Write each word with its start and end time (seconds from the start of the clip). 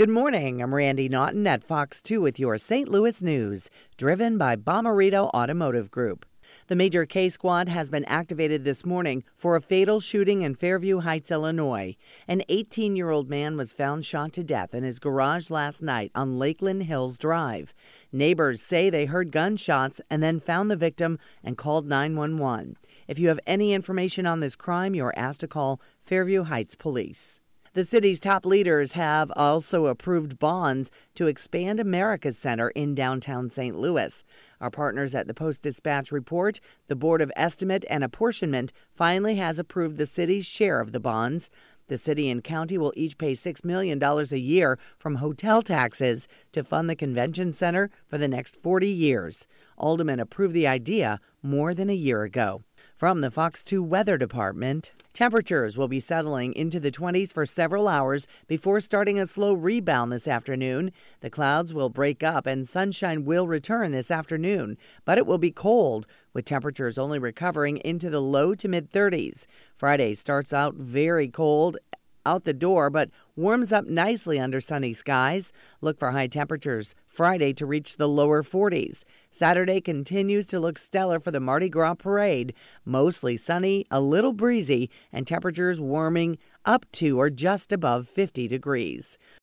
Good 0.00 0.08
morning. 0.08 0.62
I'm 0.62 0.74
Randi 0.74 1.10
Naughton 1.10 1.46
at 1.46 1.62
Fox 1.62 2.00
2 2.00 2.22
with 2.22 2.38
your 2.38 2.56
St. 2.56 2.88
Louis 2.88 3.20
news, 3.20 3.68
driven 3.98 4.38
by 4.38 4.56
Bomarito 4.56 5.28
Automotive 5.34 5.90
Group. 5.90 6.24
The 6.68 6.74
Major 6.74 7.04
Case 7.04 7.34
Squad 7.34 7.68
has 7.68 7.90
been 7.90 8.06
activated 8.06 8.64
this 8.64 8.86
morning 8.86 9.24
for 9.36 9.56
a 9.56 9.60
fatal 9.60 10.00
shooting 10.00 10.40
in 10.40 10.54
Fairview 10.54 11.00
Heights, 11.00 11.30
Illinois. 11.30 11.96
An 12.26 12.42
18 12.48 12.96
year 12.96 13.10
old 13.10 13.28
man 13.28 13.58
was 13.58 13.74
found 13.74 14.06
shot 14.06 14.32
to 14.32 14.42
death 14.42 14.72
in 14.72 14.84
his 14.84 15.00
garage 15.00 15.50
last 15.50 15.82
night 15.82 16.10
on 16.14 16.38
Lakeland 16.38 16.84
Hills 16.84 17.18
Drive. 17.18 17.74
Neighbors 18.10 18.62
say 18.62 18.88
they 18.88 19.04
heard 19.04 19.30
gunshots 19.30 20.00
and 20.08 20.22
then 20.22 20.40
found 20.40 20.70
the 20.70 20.76
victim 20.76 21.18
and 21.44 21.58
called 21.58 21.86
911. 21.86 22.78
If 23.06 23.18
you 23.18 23.28
have 23.28 23.40
any 23.46 23.74
information 23.74 24.24
on 24.24 24.40
this 24.40 24.56
crime, 24.56 24.94
you 24.94 25.04
are 25.04 25.18
asked 25.18 25.40
to 25.40 25.46
call 25.46 25.78
Fairview 26.00 26.44
Heights 26.44 26.74
Police. 26.74 27.40
The 27.72 27.84
city's 27.84 28.18
top 28.18 28.44
leaders 28.44 28.94
have 28.94 29.30
also 29.36 29.86
approved 29.86 30.40
bonds 30.40 30.90
to 31.14 31.28
expand 31.28 31.78
America's 31.78 32.36
Center 32.36 32.70
in 32.70 32.96
downtown 32.96 33.48
St. 33.48 33.78
Louis. 33.78 34.24
Our 34.60 34.72
partners 34.72 35.14
at 35.14 35.28
the 35.28 35.34
Post 35.34 35.62
Dispatch 35.62 36.10
report 36.10 36.58
the 36.88 36.96
Board 36.96 37.22
of 37.22 37.30
Estimate 37.36 37.84
and 37.88 38.02
Apportionment 38.02 38.72
finally 38.92 39.36
has 39.36 39.60
approved 39.60 39.98
the 39.98 40.06
city's 40.06 40.46
share 40.46 40.80
of 40.80 40.90
the 40.90 40.98
bonds. 40.98 41.48
The 41.86 41.96
city 41.96 42.28
and 42.28 42.42
county 42.42 42.76
will 42.76 42.92
each 42.96 43.18
pay 43.18 43.32
$6 43.34 43.64
million 43.64 44.02
a 44.02 44.36
year 44.36 44.76
from 44.98 45.16
hotel 45.16 45.62
taxes 45.62 46.26
to 46.50 46.64
fund 46.64 46.90
the 46.90 46.96
convention 46.96 47.52
center 47.52 47.88
for 48.08 48.18
the 48.18 48.26
next 48.26 48.60
40 48.60 48.88
years. 48.88 49.46
Aldermen 49.78 50.18
approved 50.18 50.54
the 50.54 50.66
idea 50.66 51.20
more 51.40 51.72
than 51.72 51.88
a 51.88 51.94
year 51.94 52.24
ago. 52.24 52.62
From 52.96 53.20
the 53.20 53.30
Fox 53.30 53.62
2 53.62 53.80
Weather 53.80 54.18
Department, 54.18 54.90
temperatures 55.12 55.76
will 55.76 55.88
be 55.88 56.00
settling 56.00 56.52
into 56.54 56.80
the 56.80 56.90
20s 56.90 57.32
for 57.32 57.46
several 57.46 57.88
hours 57.88 58.26
before 58.46 58.80
starting 58.80 59.18
a 59.18 59.26
slow 59.26 59.52
rebound 59.52 60.12
this 60.12 60.28
afternoon. 60.28 60.92
The 61.20 61.30
clouds 61.30 61.74
will 61.74 61.88
break 61.88 62.22
up 62.22 62.46
and 62.46 62.66
sunshine 62.66 63.24
will 63.24 63.46
return 63.46 63.92
this 63.92 64.10
afternoon, 64.10 64.76
but 65.04 65.18
it 65.18 65.26
will 65.26 65.38
be 65.38 65.50
cold, 65.50 66.06
with 66.32 66.44
temperatures 66.44 66.98
only 66.98 67.18
recovering 67.18 67.78
into 67.78 68.08
the 68.08 68.20
low 68.20 68.54
to 68.54 68.68
mid 68.68 68.90
30s. 68.90 69.46
Friday 69.74 70.14
starts 70.14 70.52
out 70.52 70.74
very 70.74 71.28
cold 71.28 71.76
out 72.24 72.44
the 72.44 72.52
door, 72.52 72.90
but 72.90 73.10
warms 73.36 73.72
up 73.72 73.86
nicely 73.86 74.38
under 74.38 74.60
sunny 74.60 74.92
skies. 74.92 75.52
Look 75.80 75.98
for 75.98 76.10
high 76.10 76.26
temperatures 76.26 76.94
Friday 77.06 77.52
to 77.54 77.66
reach 77.66 77.96
the 77.96 78.08
lower 78.08 78.42
40s. 78.42 79.04
Saturday 79.30 79.80
continues 79.80 80.46
to 80.46 80.60
look 80.60 80.78
stellar 80.78 81.18
for 81.18 81.30
the 81.30 81.40
Mardi 81.40 81.68
Gras 81.68 81.94
parade. 81.94 82.52
Mostly 82.84 83.36
sunny, 83.36 83.86
a 83.90 84.00
little 84.00 84.32
breezy, 84.32 84.90
and 85.12 85.26
temperatures 85.26 85.80
warming 85.80 86.38
up 86.64 86.84
to 86.92 87.18
or 87.18 87.30
just 87.30 87.72
above 87.72 88.08
50 88.08 88.48
degrees. 88.48 89.18